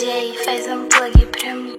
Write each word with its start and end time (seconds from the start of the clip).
DJ 0.00 0.32
faz 0.46 0.66
um 0.66 0.88
plug 0.88 1.26
pra 1.26 1.54
mim. 1.54 1.76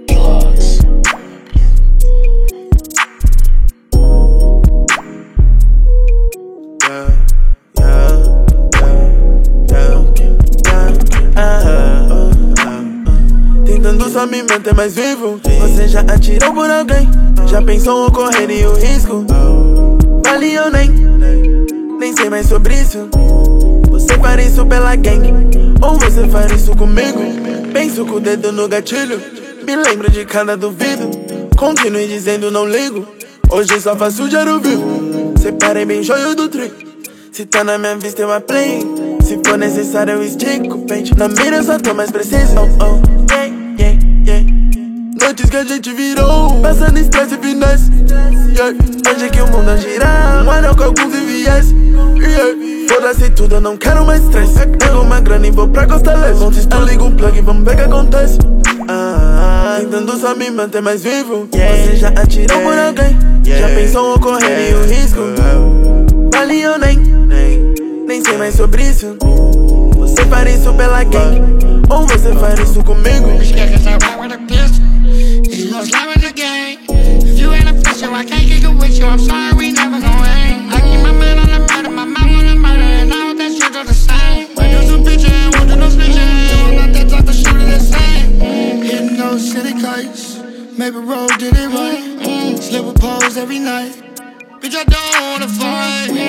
Tentando 13.65 14.07
só 14.11 14.27
me 14.27 14.43
manter 14.43 14.75
mais 14.75 14.93
vivo. 14.93 15.41
Você 15.61 15.87
já 15.87 16.01
atirou 16.01 16.53
por 16.53 16.69
alguém? 16.69 17.09
Já 17.47 17.59
pensou 17.63 18.05
o 18.05 18.11
correr 18.11 18.51
e 18.51 18.67
o 18.67 18.75
risco? 18.75 19.25
Vale 20.23 20.59
ou 20.59 20.69
nem? 20.69 20.91
Nem 21.99 22.15
sei 22.15 22.29
mais 22.29 22.45
sobre 22.45 22.81
isso. 22.81 23.09
Você 23.89 24.15
faz 24.19 24.45
isso 24.45 24.63
pela 24.67 24.95
gang 24.95 25.27
Ou 25.81 25.99
você 25.99 26.27
faz 26.29 26.51
isso 26.51 26.75
comigo 26.75 27.60
Penso 27.73 28.05
com 28.05 28.15
o 28.15 28.19
dedo 28.19 28.51
no 28.51 28.67
gatilho. 28.67 29.21
Me 29.65 29.75
lembro 29.75 30.11
de 30.11 30.25
cada 30.25 30.57
duvido. 30.57 31.09
Continue 31.57 32.07
dizendo 32.07 32.51
não 32.51 32.67
ligo. 32.67 33.07
Hoje 33.49 33.79
só 33.79 33.95
faço 33.95 34.27
dinheiro 34.27 34.59
vivo. 34.59 35.33
Separei 35.41 35.85
bem 35.85 36.03
joio 36.03 36.35
do 36.35 36.49
trigo. 36.49 36.75
Se 37.31 37.45
tá 37.45 37.63
na 37.63 37.77
minha 37.77 37.95
vista 37.95 38.21
eu 38.21 38.31
aplico. 38.31 39.17
Se 39.23 39.39
for 39.45 39.57
necessário 39.57 40.13
eu 40.13 40.23
estico. 40.23 40.79
Pente 40.79 41.17
na 41.17 41.27
mira 41.27 41.57
eu 41.57 41.63
só 41.63 41.79
tô 41.79 41.93
mais 41.93 42.11
preciso. 42.11 42.53
Oh, 42.57 42.83
oh, 42.83 43.31
yeah, 43.31 43.53
yeah, 43.79 43.99
yeah. 44.27 44.49
Noites 45.19 45.49
que 45.49 45.57
a 45.57 45.63
gente 45.63 45.93
virou. 45.93 46.61
Passando 46.61 46.97
estresse 46.97 47.35
e 47.35 47.37
finesse. 47.37 47.91
Yeah. 48.55 48.75
Hoje 49.09 49.29
que 49.29 49.41
o 49.41 49.47
mundo 49.47 49.69
a 49.69 49.77
girar. 49.77 50.45
Um 50.45 50.51
anel 50.51 50.75
com 50.75 50.83
alguns 50.83 51.13
enviés 51.15 51.67
yeah. 51.71 52.70
Foda-se 53.11 53.29
tudo, 53.31 53.55
eu 53.55 53.61
não 53.61 53.75
quero 53.75 54.05
mais 54.05 54.23
stress. 54.23 54.53
Pego 54.79 55.01
uma 55.01 55.19
grana 55.19 55.45
e 55.45 55.51
vou 55.51 55.67
pra 55.67 55.85
Costa 55.85 56.13
Leste. 56.15 56.41
Ontem 56.43 56.65
tu 56.65 56.79
liga 56.79 57.03
um 57.03 57.11
plug 57.13 57.37
e 57.37 57.41
vamos 57.41 57.65
ver 57.65 57.73
o 57.73 57.75
que 57.75 57.81
acontece. 57.81 58.37
Ah, 58.87 59.79
Tentando 59.81 60.17
só 60.17 60.33
me 60.33 60.49
manter 60.49 60.81
mais 60.81 61.03
vivo. 61.03 61.45
Você 61.51 61.97
já 61.97 62.07
atirou 62.07 62.61
por 62.61 62.77
alguém? 62.77 63.17
Já 63.43 63.67
pensou 63.67 64.15
o 64.15 64.19
correr 64.19 64.71
e 64.71 64.75
o 64.75 64.83
risco? 64.85 65.19
Vale 66.33 66.65
ou 66.67 66.79
nem? 66.79 66.97
Nem. 68.07 68.23
Sei 68.23 68.37
mais 68.37 68.55
sobre 68.55 68.83
isso. 68.83 69.17
Você 69.97 70.25
faz 70.25 70.55
isso 70.55 70.73
pela 70.73 71.03
gang 71.03 71.41
Ou 71.89 72.07
você 72.07 72.33
faz 72.35 72.59
isso 72.61 72.81
comigo? 72.81 73.27
Get. 73.41 73.71
You 77.37 77.51
ain't 77.51 77.67
official, 77.67 78.13
I 78.15 78.23
can't 78.23 78.49
it 78.49 78.65
with 78.79 78.97
you. 78.97 79.05
I'm 79.05 79.19
sorry, 79.19 79.60
Maybe 90.91 91.07
road 91.07 91.29
did 91.39 91.53
it 91.55 91.69
right. 91.69 92.57
Slip 92.59 92.83
with 92.83 92.99
pose 92.99 93.37
every 93.37 93.59
night. 93.59 93.93
Bitch, 94.59 94.75
I 94.75 94.83
don't 94.83 95.21
wanna 95.31 95.47
fight. 95.47 96.20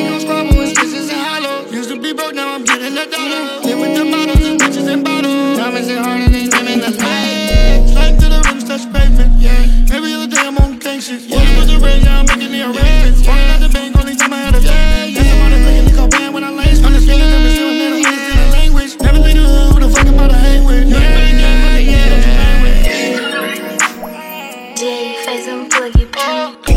baby. 26.06 26.71